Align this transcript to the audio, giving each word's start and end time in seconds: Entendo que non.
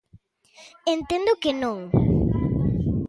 Entendo 0.95 1.31
que 1.41 1.51
non. 1.61 1.79